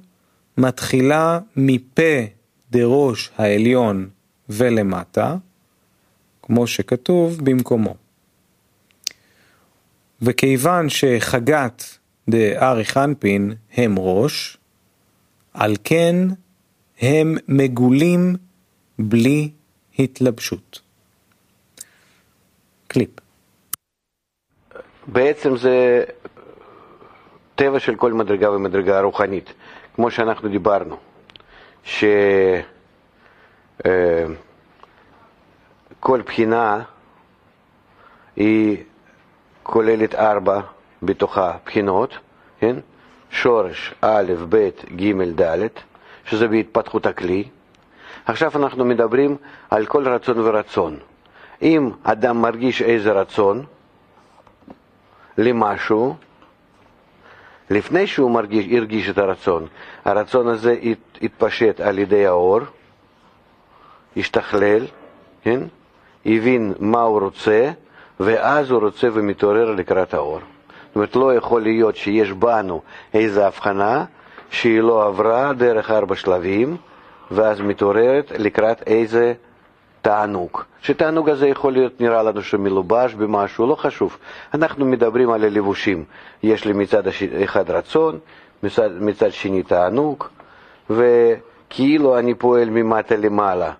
מתחילה 0.57 1.39
מפה 1.55 2.21
דראש 2.71 3.31
העליון 3.37 4.09
ולמטה, 4.49 5.35
כמו 6.41 6.67
שכתוב 6.67 7.39
במקומו. 7.43 7.95
וכיוון 10.21 10.89
שחגת 10.89 11.97
דאריך 12.29 12.97
אנפין 12.97 13.53
הם 13.73 13.95
ראש, 13.99 14.57
על 15.53 15.75
כן 15.83 16.15
הם 17.01 17.37
מגולים 17.47 18.35
בלי 18.99 19.51
התלבשות. 19.99 20.81
קליפ. 22.91 23.09
בעצם 25.07 25.57
זה 25.57 26.03
טבע 27.55 27.79
של 27.79 27.95
כל 27.95 28.13
מדרגה 28.13 28.51
ומדרגה 28.51 29.01
רוחנית, 29.01 29.53
כמו 29.95 30.11
שאנחנו 30.11 30.49
דיברנו, 30.49 30.97
שכל 31.83 32.27
אה, 36.03 36.23
בחינה 36.25 36.83
היא 38.35 38.77
כוללת 39.63 40.15
ארבע 40.15 40.61
בתוכה 41.03 41.57
בחינות, 41.65 42.17
כן? 42.59 42.75
שורש 43.29 43.93
א', 44.01 44.33
ב', 44.49 44.69
ג', 44.95 45.41
ד', 45.41 45.67
שזה 46.25 46.47
בהתפתחות 46.47 47.05
הכלי. 47.05 47.43
עכשיו 48.25 48.51
אנחנו 48.55 48.85
מדברים 48.85 49.37
על 49.69 49.85
כל 49.85 50.07
רצון 50.07 50.39
ורצון. 50.39 50.99
אם 51.61 51.91
אדם 52.03 52.41
מרגיש 52.41 52.81
איזה 52.81 53.11
רצון 53.11 53.65
למשהו, 55.37 56.15
לפני 57.69 58.07
שהוא 58.07 58.31
מרגיש, 58.31 58.65
הרגיש 58.71 59.09
את 59.09 59.17
הרצון, 59.17 59.67
הרצון 60.05 60.47
הזה 60.47 60.75
התפשט 61.21 61.79
על 61.79 61.99
ידי 61.99 62.27
האור, 62.27 62.59
השתכלל, 64.17 64.85
כן? 65.43 65.59
הבין 66.25 66.73
מה 66.79 67.01
הוא 67.01 67.19
רוצה, 67.19 67.71
ואז 68.19 68.71
הוא 68.71 68.81
רוצה 68.81 69.07
ומתעורר 69.13 69.71
לקראת 69.71 70.13
האור. 70.13 70.39
זאת 70.39 70.95
אומרת, 70.95 71.15
לא 71.15 71.35
יכול 71.35 71.61
להיות 71.61 71.95
שיש 71.95 72.31
בנו 72.31 72.81
איזו 73.13 73.43
הבחנה 73.43 74.05
שהיא 74.49 74.81
לא 74.81 75.07
עברה 75.07 75.53
דרך 75.53 75.91
ארבע 75.91 76.15
שלבים, 76.15 76.77
ואז 77.31 77.61
מתעוררת 77.61 78.31
לקראת 78.37 78.83
איזה 78.87 79.33
תענוג. 80.01 80.61
שתענוג 80.81 81.29
הזה 81.29 81.47
יכול 81.47 81.73
להיות 81.73 82.01
נראה 82.01 82.23
לנו 82.23 82.41
שמלובש 82.41 83.13
במשהו, 83.13 83.67
לא 83.67 83.75
חשוב. 83.75 84.17
אנחנו 84.53 84.85
מדברים 84.85 85.29
על 85.29 85.43
הלבושים. 85.43 86.03
יש 86.43 86.65
לי 86.65 86.73
מצד 86.73 87.03
אחד 87.43 87.71
רצון, 87.71 88.19
מצד, 88.63 88.89
מצד 88.99 89.31
שני 89.31 89.63
תענוג, 89.63 90.23
וכאילו 90.89 92.19
אני 92.19 92.33
פועל 92.33 92.69
ממטה 92.69 93.15
למעלה 93.15 93.71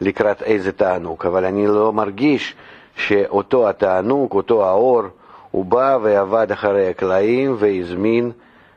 לקראת 0.00 0.42
איזה 0.42 0.72
תענוג, 0.72 1.26
אבל 1.26 1.44
אני 1.44 1.66
לא 1.66 1.92
מרגיש 1.92 2.54
שאותו 2.96 3.68
התענוג, 3.68 4.32
אותו 4.32 4.64
האור, 4.66 5.02
הוא 5.50 5.64
בא 5.64 5.98
ועבד 6.02 6.52
אחרי 6.52 6.88
הקלעים 6.88 7.56
והזמין 7.58 8.32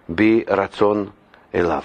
בי 0.09 0.43
רצון 0.47 1.07
אליו. 1.55 1.81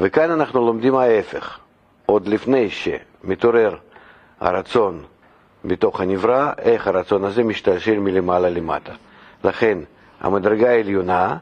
וכאן 0.00 0.30
אנחנו 0.30 0.66
לומדים 0.66 0.94
ההפך, 0.94 1.58
עוד 2.06 2.28
לפני 2.28 2.70
שמתעורר 2.70 3.76
הרצון 4.40 5.04
בתוך 5.64 6.00
הנברא, 6.00 6.52
איך 6.58 6.86
הרצון 6.86 7.24
הזה 7.24 7.44
משתלשל 7.44 7.98
מלמעלה 7.98 8.50
למטה. 8.50 8.92
לכן 9.44 9.78
המדרגה 10.20 10.70
העליונה, 10.70 11.36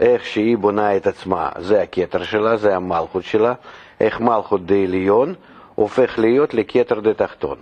איך 0.00 0.24
שהיא 0.24 0.58
בונה 0.58 0.96
את 0.96 1.06
עצמה, 1.06 1.50
זה 1.58 1.82
הכתר 1.82 2.24
שלה, 2.24 2.56
זה 2.56 2.76
המלכות 2.76 3.24
שלה, 3.24 3.54
איך 4.00 4.20
מלכות 4.20 4.66
דה 4.66 4.74
עליון 4.74 5.34
הופך 5.74 6.18
להיות 6.18 6.54
לכתר 6.54 7.00
דה 7.00 7.14
תחתון. 7.14 7.56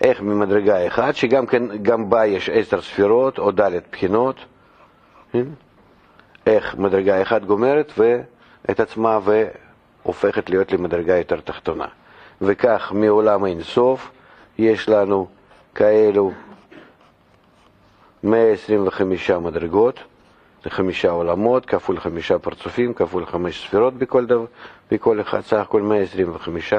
איך 0.00 0.20
ממדרגה 0.20 0.86
אחת, 0.86 1.14
שגם 1.14 1.46
כן, 1.46 1.82
גם 1.82 2.10
בה 2.10 2.26
יש 2.26 2.50
עשר 2.50 2.80
ספירות 2.80 3.38
או 3.38 3.50
ד' 3.50 3.70
בחינות? 3.92 4.36
איך 6.46 6.76
מדרגה 6.76 7.22
אחת 7.22 7.44
גומרת 7.44 7.92
ואת 7.98 8.80
עצמה 8.80 9.18
והופכת 10.04 10.50
להיות 10.50 10.72
למדרגה 10.72 11.16
יותר 11.16 11.40
תחתונה. 11.40 11.86
וכך 12.40 12.92
מעולם 12.94 13.46
אין 13.46 13.62
סוף 13.62 14.10
יש 14.58 14.88
לנו 14.88 15.26
כאלו 15.74 16.32
125 18.22 19.30
מדרגות, 19.30 20.00
זה 20.64 20.70
חמישה 20.70 21.10
עולמות, 21.10 21.66
כפול 21.66 22.00
חמישה 22.00 22.38
פרצופים, 22.38 22.94
כפול 22.94 23.26
חמש 23.26 23.66
ספירות 23.66 23.94
בכל, 23.94 24.26
דבר, 24.26 24.44
בכל 24.90 25.20
אחד, 25.20 25.40
סך 25.40 25.56
הכל 25.56 25.82
125 25.82 26.74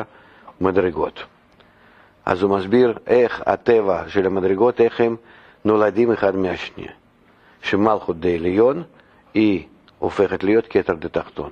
מדרגות. 0.61 1.23
אז 2.25 2.41
הוא 2.41 2.57
מסביר 2.57 2.97
איך 3.07 3.43
הטבע 3.45 4.03
של 4.07 4.25
המדרגות, 4.25 4.81
איך 4.81 5.01
הם 5.01 5.15
נולדים 5.65 6.11
אחד 6.11 6.35
מהשני. 6.35 6.87
שמלכות 7.61 8.19
דה 8.19 8.29
עליון 8.29 8.83
היא 9.35 9.63
הופכת 9.99 10.43
להיות 10.43 10.67
כתר 10.69 10.93
דה 10.93 11.09
תחתון. 11.09 11.49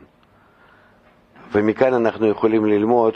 ומכאן 1.52 1.94
אנחנו 1.94 2.28
יכולים 2.28 2.66
ללמוד 2.66 3.14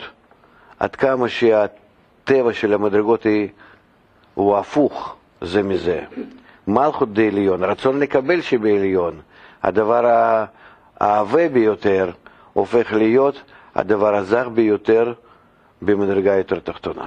עד 0.80 0.96
כמה 0.96 1.30
שהטבע 1.30 2.54
של 2.54 2.74
המדרגות 2.74 3.24
היא, 3.24 3.50
הוא 4.34 4.58
הפוך 4.58 5.16
זה 5.42 5.64
מזה. 5.64 6.02
מלכות 6.68 7.14
דה 7.14 7.24
עליון, 7.24 7.64
רצון 7.64 8.00
לקבל 8.00 8.42
שבעליון, 8.42 9.22
הדבר 9.64 10.06
העבה 11.00 11.50
ביותר, 11.50 12.12
הופך 12.54 12.94
להיות 12.94 13.42
הדבר 13.76 14.16
הזר 14.16 14.50
ביותר 14.50 15.14
במדרגה 15.82 16.36
יותר 16.36 16.60
תחתונה. 16.60 17.06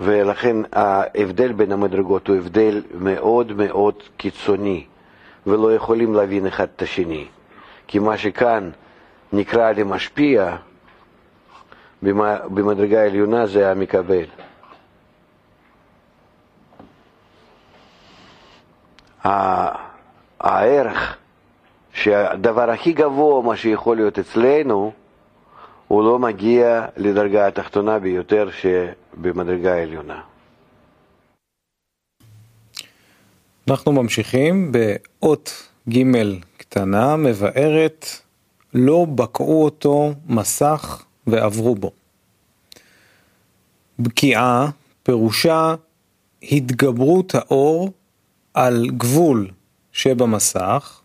ולכן 0.00 0.56
ההבדל 0.72 1.52
בין 1.52 1.72
המדרגות 1.72 2.28
הוא 2.28 2.36
הבדל 2.36 2.82
מאוד 2.94 3.52
מאוד 3.52 3.94
קיצוני, 4.16 4.84
ולא 5.46 5.74
יכולים 5.74 6.14
להבין 6.14 6.46
אחד 6.46 6.66
את 6.76 6.82
השני. 6.82 7.26
כי 7.86 7.98
מה 7.98 8.18
שכאן 8.18 8.70
נקרא 9.32 9.72
למשפיע, 9.72 10.56
במדרגה 12.02 13.02
העליונה 13.02 13.46
זה 13.46 13.70
המקבל. 13.70 14.24
הערך 20.40 21.16
שהדבר 21.92 22.70
הכי 22.70 22.92
גבוה, 22.92 23.42
מה 23.42 23.56
שיכול 23.56 23.96
להיות 23.96 24.18
אצלנו, 24.18 24.92
הוא 25.88 26.04
לא 26.04 26.18
מגיע 26.18 26.86
לדרגה 26.96 27.46
התחתונה 27.46 27.98
ביותר 27.98 28.48
שבמדרגה 28.50 29.74
העליונה. 29.74 30.20
אנחנו 33.68 33.92
ממשיכים 33.92 34.72
באות 34.72 35.68
ג' 35.88 36.02
קטנה 36.56 37.16
מבארת 37.16 38.06
לא 38.74 39.06
בקעו 39.14 39.64
אותו 39.64 40.12
מסך 40.26 41.04
ועברו 41.26 41.74
בו. 41.74 41.90
בקיעה 43.98 44.70
פירושה 45.02 45.74
התגברות 46.42 47.34
האור 47.34 47.90
על 48.54 48.90
גבול 48.96 49.50
שבמסך 49.92 51.00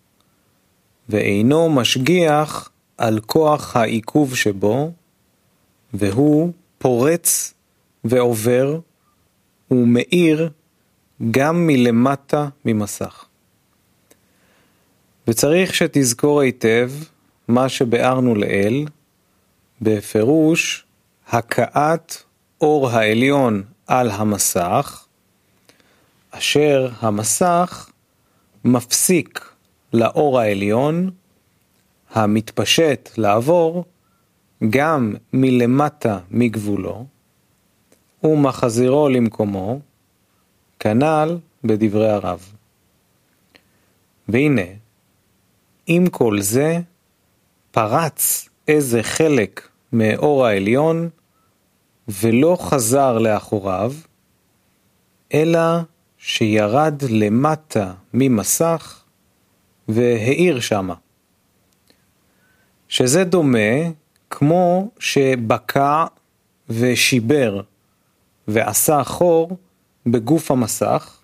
ואינו 1.10 1.70
משגיח 1.70 2.70
על 2.98 3.20
כוח 3.20 3.76
העיכוב 3.76 4.36
שבו, 4.36 4.92
והוא 5.94 6.52
פורץ 6.78 7.54
ועובר 8.04 8.80
ומאיר 9.72 10.50
גם 11.32 11.68
מלמטה 11.68 12.50
ממסך. 12.66 13.26
וצריך 15.28 15.76
שתזכור 15.76 16.42
היטב 16.42 16.92
מה 17.48 17.70
שביארנו 17.70 18.36
לעיל, 18.36 18.88
בפירוש 19.82 20.86
הכאת 21.28 22.16
אור 22.62 22.90
העליון 22.90 23.64
על 23.88 24.12
המסך, 24.12 25.06
אשר 26.32 26.90
המסך 27.00 27.90
מפסיק 28.66 29.52
לאור 29.94 30.40
העליון 30.40 31.12
המתפשט 32.10 33.10
לעבור 33.18 33.86
גם 34.70 35.16
מלמטה 35.34 36.20
מגבולו 36.32 37.06
ומחזירו 38.24 39.10
למקומו, 39.10 39.80
כנ"ל 40.88 41.38
בדברי 41.64 42.10
הרב. 42.10 42.54
והנה, 44.28 44.62
עם 45.88 46.10
כל 46.10 46.42
זה, 46.42 46.80
פרץ 47.72 48.50
איזה 48.68 49.04
חלק 49.04 49.70
מאור 49.94 50.46
העליון 50.46 51.10
ולא 52.08 52.58
חזר 52.60 53.18
לאחוריו, 53.18 53.94
אלא 55.34 55.60
שירד 56.18 57.02
למטה 57.10 57.94
ממסך 58.14 59.04
והאיר 59.88 60.60
שמה. 60.60 60.96
שזה 62.88 63.24
דומה 63.24 63.90
כמו 64.30 64.92
שבקע 65.00 66.06
ושיבר 66.70 67.62
ועשה 68.48 69.04
חור 69.04 69.58
בגוף 70.12 70.52
המסך 70.52 71.18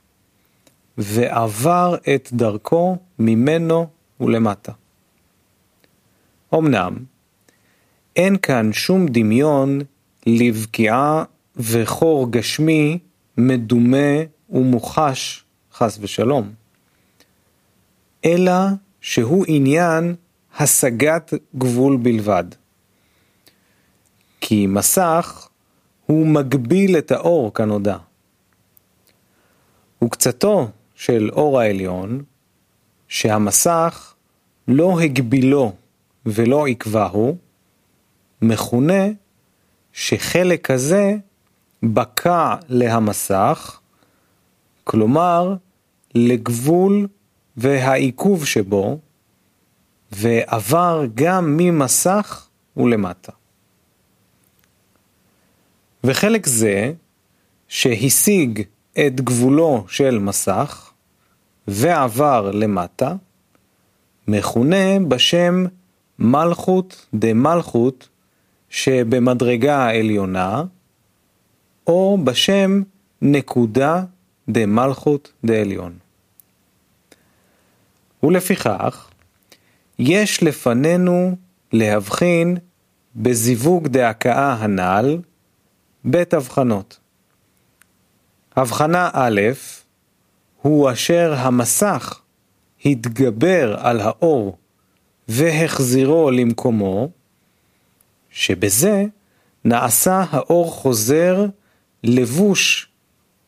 ועבר 0.98 1.96
את 2.15 2.30
דרכו 2.34 2.98
ממנו 3.19 3.88
ולמטה. 4.19 4.72
אמנם, 6.54 6.98
אין 8.15 8.38
כאן 8.38 8.74
שום 8.74 9.06
דמיון 9.08 9.80
לבקיעה 10.26 11.24
וחור 11.56 12.32
גשמי 12.32 13.00
מדומה 13.38 14.24
ומוחש, 14.50 15.43
חס 15.74 15.98
ושלום, 16.02 16.52
אלא 18.26 18.54
שהוא 19.02 19.46
עניין 19.48 20.15
השגת 20.58 21.34
גבול 21.56 21.98
בלבד. 21.98 22.43
כי 24.41 24.67
מסך 24.67 25.48
הוא 26.06 26.28
מגביל 26.28 26.98
את 26.98 27.12
האור 27.12 27.54
כנודע. 27.54 27.98
וקצתו 30.04 30.70
של 30.96 31.30
אור 31.34 31.60
העליון, 31.60 32.24
שהמסך 33.08 34.13
לא 34.68 35.00
הגבילו 35.00 35.74
ולא 36.26 36.68
עקבהו, 36.68 37.38
מכונה 38.42 39.04
שחלק 39.94 40.72
הזה 40.72 41.16
בקע 41.84 42.56
להמסך, 42.70 43.80
כלומר 44.84 45.56
לגבול 46.16 47.08
והעיכוב 47.58 48.46
שבו, 48.46 49.00
ועבר 50.12 51.06
גם 51.16 51.58
ממסך 51.58 52.48
ולמטה. 52.78 53.32
וחלק 56.04 56.46
זה, 56.46 56.94
שהשיג 57.68 58.62
את 58.99 59.21
גבולו 59.21 59.86
של 59.88 60.19
מסך, 60.19 60.91
ועבר 61.67 62.51
למטה, 62.51 63.15
מכונה 64.27 64.99
בשם 65.08 65.65
מלכות 66.19 67.06
דמלכות 67.13 68.10
שבמדרגה 68.69 69.77
העליונה, 69.77 70.63
או 71.88 72.17
בשם 72.23 72.82
נקודה 73.21 74.03
דמלכות 74.49 75.32
דעליון. 75.45 75.97
ולפיכך, 78.23 79.10
יש 79.99 80.43
לפנינו 80.43 81.36
להבחין 81.73 82.58
בזיווג 83.15 83.88
דהכאה 83.88 84.53
הנ"ל 84.53 85.17
בית 86.06 86.34
הבחנות. 86.34 86.99
הבחנה 88.56 89.10
א' 89.13 89.42
הוא 90.62 90.92
אשר 90.92 91.34
המסך 91.38 92.22
התגבר 92.86 93.76
על 93.80 94.00
האור 94.00 94.58
והחזירו 95.28 96.32
למקומו, 96.32 97.10
שבזה 98.30 99.06
נעשה 99.66 100.24
האור 100.30 100.72
חוזר 100.72 101.46
לבוש 102.04 102.89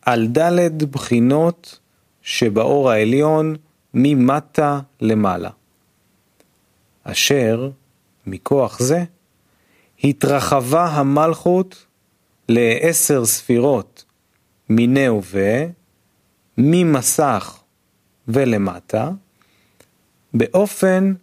על 0.01 0.27
ד' 0.27 0.83
בחינות 0.91 1.79
שבאור 2.21 2.91
העליון 2.91 3.55
ממטה 3.93 4.79
למעלה. 5.01 5.49
אשר, 7.03 7.69
מכוח 8.27 8.79
זה, 8.79 9.03
התרחבה 10.03 10.85
המלכות 10.85 11.85
לעשר 12.49 13.25
ספירות 13.25 13.94
מיני 14.69 15.09
ובה, 15.09 15.65
ממסך 16.57 17.59
ולמטה, 18.27 19.09
באופן 20.33 21.13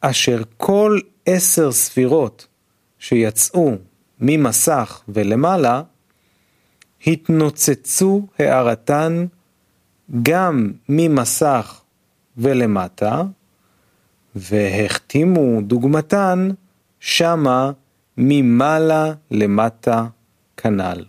אשר 0.00 0.42
כל 0.56 0.98
עשר 1.26 1.72
ספירות 1.72 2.46
שיצאו 2.98 3.72
ממסך 4.20 5.02
ולמעלה, 5.08 5.82
התנוצצו 7.06 8.26
הערתן 8.38 9.26
גם 10.22 10.72
ממסך 10.88 11.80
ולמטה, 12.36 13.22
והחתימו 14.34 15.60
דוגמתן 15.60 16.48
שמה 17.00 17.72
ממעלה 18.16 19.12
למטה 19.30 20.06
כנ"ל. 20.56 21.04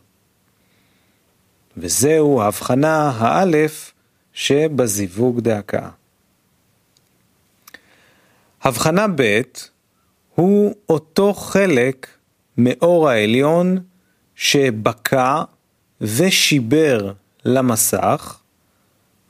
וזהו 1.77 2.41
ההבחנה 2.41 3.09
האלף 3.09 3.93
שבזיווג 4.33 5.39
דהכאה. 5.39 5.89
הבחנה 8.61 9.05
ב' 9.15 9.41
הוא 10.35 10.75
אותו 10.89 11.33
חלק 11.33 12.07
מאור 12.57 13.09
העליון 13.09 13.77
שבקע 14.35 15.43
ושיבר 16.01 17.13
למסך 17.45 18.39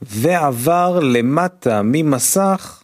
ועבר 0.02 1.00
למטה 1.00 1.82
ממסך 1.84 2.84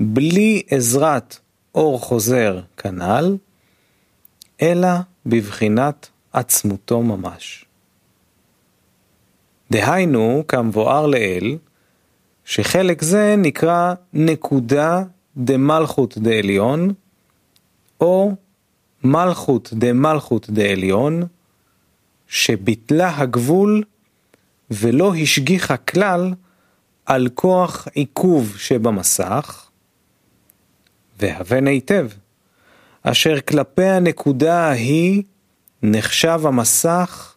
בלי 0.00 0.62
עזרת 0.70 1.38
אור 1.74 2.00
חוזר 2.00 2.60
כנ"ל, 2.76 3.36
אלא 4.62 4.88
בבחינת 5.26 6.08
עצמותו 6.32 7.02
ממש. 7.02 7.67
דהיינו, 9.70 10.44
כמבואר 10.48 11.06
לעיל, 11.06 11.58
שחלק 12.44 13.02
זה 13.02 13.34
נקרא 13.38 13.94
נקודה 14.12 15.02
דמלכות 15.36 16.18
דעליון, 16.18 16.92
או 18.00 18.32
מלכות 19.04 19.70
דמלכות 19.72 20.50
דעליון, 20.50 21.22
שביטלה 22.28 23.18
הגבול 23.18 23.82
ולא 24.70 25.14
השגיחה 25.14 25.76
כלל 25.76 26.34
על 27.06 27.28
כוח 27.34 27.88
עיכוב 27.94 28.56
שבמסך, 28.58 29.68
והבן 31.20 31.66
היטב, 31.66 32.08
אשר 33.02 33.40
כלפי 33.40 33.84
הנקודה 33.84 34.58
ההיא 34.58 35.22
נחשב 35.82 36.40
המסך 36.44 37.27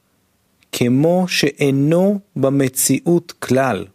כמו 0.72 1.26
שאינו 1.28 2.20
במציאות 2.36 3.32
כלל. 3.32 3.86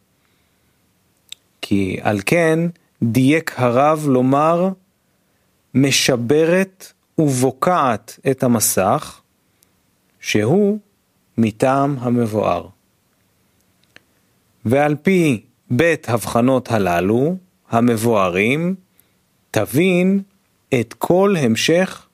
כי 1.61 1.99
על 2.03 2.21
כן 2.27 2.59
דייק 3.03 3.53
הרב 3.57 4.07
לומר 4.09 4.69
משברת 5.75 6.93
ובוקעת 7.19 8.19
את 8.31 8.43
המסך, 8.43 9.21
שהוא 10.21 10.79
מטעם 11.39 11.97
המבואר. 11.99 12.69
ועל 14.65 14.97
פי 15.03 15.43
בית 15.71 16.09
הבחנות 16.09 16.71
הללו, 16.71 17.37
המבוארים, 17.71 18.75
תבין 19.51 20.23
את 20.81 20.95
כל 20.99 21.35
המשך 21.39 22.07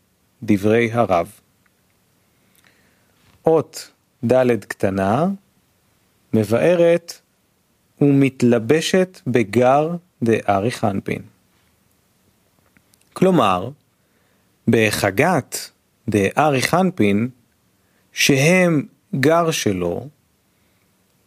דברי 0.42 0.92
הרב. 0.92 1.30
אות 3.46 3.90
ד' 4.24 4.64
קטנה 4.64 5.28
מבארת 6.34 7.20
ומתלבשת 8.00 9.20
בגר 9.26 9.96
דארי 10.22 10.70
חנפין. 10.70 11.22
כלומר, 13.12 13.70
בחגת 14.68 15.70
דארי 16.08 16.62
חנפין, 16.62 17.28
שהם 18.12 18.86
גר 19.14 19.50
שלו, 19.50 20.08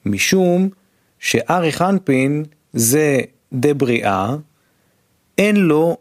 משום 0.05 0.69
שארי 1.19 1.71
חנפין 1.71 2.45
זה 2.73 3.21
דבריאה, 3.53 4.35
אין 5.37 5.55
לו 5.55 5.97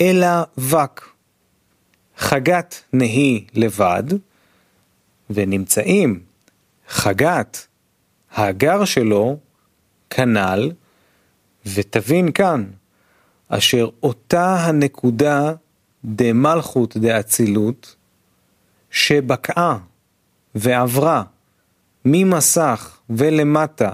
אלא 0.00 0.28
וק. 0.58 1.16
חגת 2.18 2.82
נהי 2.92 3.44
לבד, 3.54 4.02
ונמצאים. 5.34 6.20
חגת 6.88 7.66
הגר 8.34 8.84
שלו 8.84 9.38
כנ"ל, 10.10 10.72
ותבין 11.74 12.32
כאן, 12.32 12.64
אשר 13.48 13.88
אותה 14.02 14.56
הנקודה 14.56 15.52
דמלכות 16.04 16.96
דאצילות, 16.96 17.96
שבקעה 18.90 19.78
ועברה 20.54 21.22
ממסך 22.04 22.98
ולמטה 23.10 23.92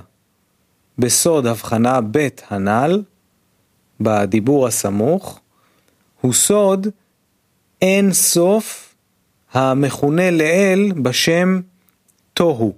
בסוד 0.98 1.46
הבחנה 1.46 2.00
ב' 2.10 2.28
הנ"ל, 2.50 3.02
בדיבור 4.00 4.66
הסמוך, 4.66 5.40
הוא 6.20 6.32
סוד 6.32 6.86
אין 7.82 8.12
סוף 8.12 8.87
המכונה 9.52 10.30
לאל 10.30 10.92
בשם 11.02 11.60
תוהו, 12.34 12.74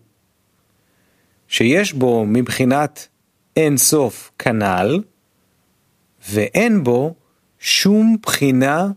שיש 1.48 1.92
בו 1.92 2.24
מבחינת 2.26 3.08
אין 3.56 3.76
סוף 3.76 4.30
כנ"ל, 4.38 5.02
ואין 6.30 6.84
בו 6.84 7.14
שום 7.58 8.16
בחינה 8.22 8.88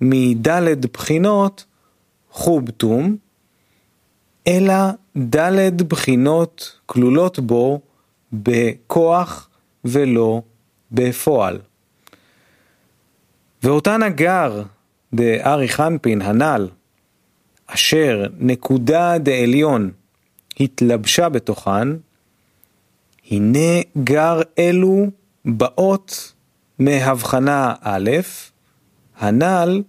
מדלת 0.00 0.86
בחינות 0.86 1.64
חובטום, 2.30 3.16
אלא 4.46 4.74
דלת 5.16 5.82
בחינות 5.82 6.80
כלולות 6.86 7.38
בו 7.38 7.80
בכוח 8.32 9.48
ולא 9.84 10.42
בפועל. 10.92 11.60
ואותן 13.62 14.02
הגר 14.02 14.62
דארי 15.14 15.68
חנפין 15.68 16.22
הנ"ל, 16.22 16.68
אשר 17.74 18.26
נקודה 18.38 19.18
דעליון 19.18 19.90
התלבשה 20.60 21.28
בתוכן, 21.28 21.88
הנה 23.30 23.80
גר 24.04 24.40
אלו 24.58 25.06
באות 25.44 26.32
מהבחנה 26.78 27.74
א', 27.80 28.10
הנ"ל 29.18 29.82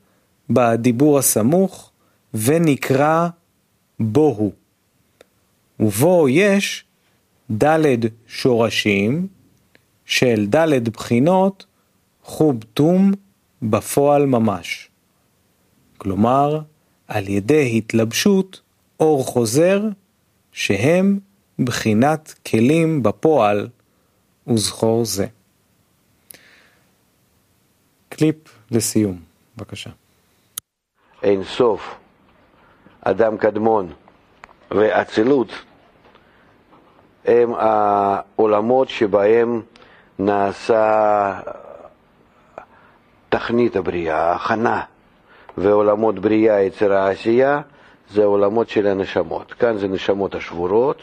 בדיבור 0.49 1.19
הסמוך, 1.19 1.91
ונקרא 2.33 3.27
בוהו. 3.99 4.51
ובו 5.79 6.29
יש 6.29 6.85
ד' 7.63 7.85
שורשים 8.27 9.27
של 10.05 10.45
ד' 10.55 10.89
בחינות 10.89 11.65
חובטום 12.23 13.11
בפועל 13.61 14.25
ממש. 14.25 14.89
כלומר, 15.97 16.61
על 17.13 17.29
ידי 17.29 17.77
התלבשות 17.77 18.61
אור 18.99 19.23
חוזר, 19.23 19.81
שהם 20.51 21.19
בחינת 21.59 22.33
כלים 22.47 23.03
בפועל 23.03 23.69
וזכור 24.47 25.05
זה. 25.05 25.27
קליפ 28.09 28.35
לסיום, 28.71 29.19
בבקשה. 29.57 29.89
אין 31.23 31.43
סוף, 31.43 31.95
אדם 33.01 33.37
קדמון 33.37 33.93
ואצילות 34.71 35.49
הם 37.25 37.53
העולמות 37.57 38.89
שבהם 38.89 39.61
נעשה 40.19 41.39
תכנית 43.29 43.75
הבריאה, 43.75 44.35
הכנה, 44.35 44.83
ועולמות 45.57 46.19
בריאה, 46.19 46.61
יצר 46.61 46.93
העשייה, 46.93 47.61
זה 48.09 48.25
עולמות 48.25 48.69
של 48.69 48.87
הנשמות. 48.87 49.53
כאן 49.53 49.77
זה 49.77 49.87
נשמות 49.87 50.35
השבורות, 50.35 51.01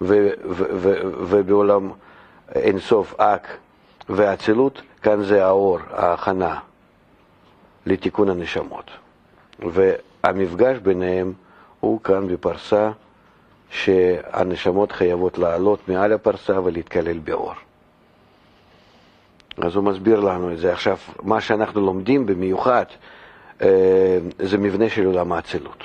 ובעולם 0.00 1.90
אינסוף 2.54 3.20
אק 3.20 3.48
ואצילות, 4.08 4.82
כאן 5.02 5.22
זה 5.22 5.46
האור, 5.46 5.78
ההכנה 5.90 6.58
לתיקון 7.86 8.28
הנשמות. 8.28 8.90
והמפגש 9.58 10.78
ביניהם 10.78 11.32
הוא 11.80 12.00
כאן 12.00 12.28
בפרסה 12.28 12.90
שהנשמות 13.70 14.92
חייבות 14.92 15.38
לעלות 15.38 15.88
מעל 15.88 16.12
הפרסה 16.12 16.60
ולהתקלל 16.60 17.18
באור. 17.18 17.54
אז 19.58 19.76
הוא 19.76 19.84
מסביר 19.84 20.20
לנו 20.20 20.52
את 20.52 20.58
זה. 20.58 20.72
עכשיו, 20.72 20.96
מה 21.22 21.40
שאנחנו 21.40 21.80
לומדים 21.80 22.26
במיוחד 22.26 22.84
אה, 23.62 24.18
זה 24.38 24.58
מבנה 24.58 24.88
של 24.88 25.06
עולם 25.06 25.32
האצילות. 25.32 25.84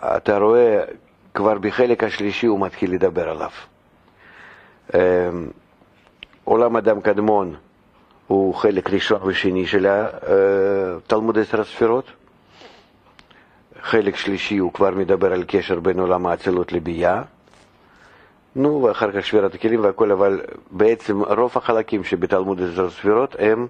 אתה 0.00 0.38
רואה, 0.38 0.84
כבר 1.34 1.58
בחלק 1.58 2.04
השלישי 2.04 2.46
הוא 2.46 2.60
מתחיל 2.60 2.94
לדבר 2.94 3.28
עליו. 3.28 3.50
אה, 4.94 5.30
עולם 6.44 6.76
אדם 6.76 7.00
קדמון 7.00 7.54
הוא 8.26 8.54
חלק 8.54 8.90
ראשון 8.90 9.20
ושני 9.24 9.66
של 9.66 9.86
אה, 9.86 10.06
תלמוד 11.06 11.38
עשר 11.38 11.60
הספירות. 11.60 12.04
חלק 13.80 14.16
שלישי 14.16 14.58
הוא 14.58 14.72
כבר 14.72 14.90
מדבר 14.90 15.32
על 15.32 15.44
קשר 15.48 15.80
בין 15.80 16.00
עולם 16.00 16.26
האצילות 16.26 16.72
לביאה. 16.72 17.22
נו, 18.58 18.82
ואחר 18.82 19.12
כך 19.12 19.26
שבירת 19.26 19.54
הכלים 19.54 19.84
והכל, 19.84 20.12
אבל 20.12 20.40
בעצם 20.70 21.22
רוב 21.24 21.52
החלקים 21.54 22.04
שבתלמוד 22.04 22.60
עשר 22.62 22.90
ספירות 22.90 23.36
הם 23.38 23.66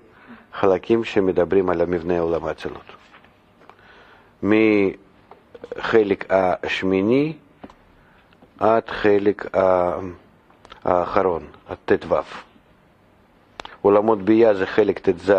חלקים 0.52 1.04
שמדברים 1.04 1.70
על 1.70 1.80
המבנה 1.80 2.18
עולם 2.20 2.44
האצילות. 2.44 2.84
מחלק 4.42 6.26
השמיני 6.30 7.32
עד 8.60 8.90
חלק 8.90 9.46
האחרון, 10.84 11.46
הט"ו. 11.68 12.16
עולמות 13.82 14.22
ביאה 14.22 14.54
זה 14.54 14.66
חלק 14.66 14.98
ט"ז, 14.98 15.32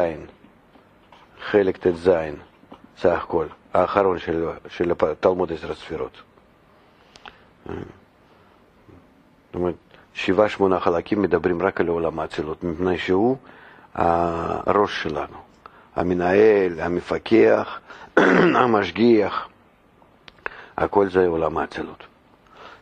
חלק 1.41 1.77
ט"ז, 1.77 2.09
סך 2.97 3.23
הכל, 3.23 3.45
האחרון 3.73 4.19
של, 4.19 4.47
של 4.67 4.93
תלמוד 5.19 5.53
עשר 5.53 5.71
הספירות. 5.71 6.21
זאת 9.49 9.55
אומרת, 9.55 9.75
שבעה 10.13 10.49
שמונה 10.49 10.79
חלקים 10.79 11.21
מדברים 11.21 11.61
רק 11.61 11.81
על 11.81 11.87
עולם 11.87 12.19
האצילות, 12.19 12.63
מפני 12.63 12.97
שהוא 12.97 13.37
הראש 13.95 15.03
שלנו, 15.03 15.37
המנהל, 15.95 16.79
המפקח, 16.79 17.79
המשגיח, 18.61 19.47
הכל 20.77 21.09
זה 21.09 21.27
עולם 21.27 21.57
האצילות. 21.57 22.03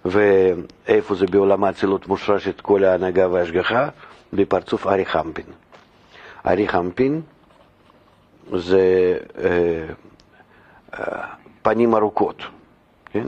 ואיפה 0.06 1.16
זה 1.16 1.26
בעולם 1.26 1.64
האצילות 1.64 2.08
מושרשת 2.08 2.62
כל 2.62 2.84
ההנהגה 2.84 3.30
וההשגחה? 3.30 3.90
בפרצוף 4.34 4.88
ארי 4.88 5.06
חמפין. 5.06 5.46
ארי 6.48 6.68
חמפין 6.68 7.22
זה 8.54 9.18
אה, 9.38 9.88
אה, 10.94 11.28
פנים 11.62 11.96
ארוכות, 11.96 12.42
כן? 13.06 13.28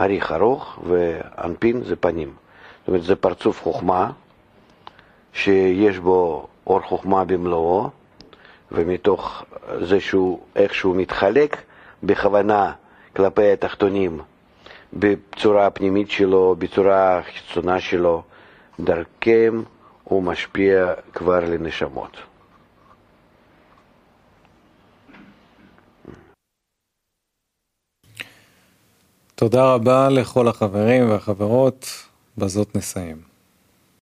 אריך 0.00 0.32
ארוך 0.32 0.78
ואנפין 0.88 1.82
זה 1.84 1.96
פנים. 1.96 2.34
זאת 2.78 2.88
אומרת, 2.88 3.02
זה 3.02 3.16
פרצוף 3.16 3.62
חוכמה, 3.62 4.10
שיש 5.32 5.98
בו 5.98 6.46
אור 6.66 6.80
חוכמה 6.80 7.24
במלואו, 7.24 7.90
ומתוך 8.72 9.44
זה 9.80 10.00
שהוא 10.00 10.40
איכשהו 10.56 10.94
מתחלק 10.94 11.56
בכוונה 12.02 12.72
כלפי 13.16 13.52
התחתונים, 13.52 14.20
בצורה 14.92 15.66
הפנימית 15.66 16.10
שלו, 16.10 16.54
בצורה 16.58 17.18
החיצונה 17.18 17.80
שלו, 17.80 18.22
דרכם 18.80 19.62
הוא 20.04 20.22
משפיע 20.22 20.92
כבר 21.12 21.40
לנשמות. 21.40 22.16
תודה 29.40 29.74
רבה 29.74 30.08
לכל 30.08 30.48
החברים 30.48 31.10
והחברות, 31.10 31.86
בזאת 32.38 32.76
נסיים. 32.76 33.29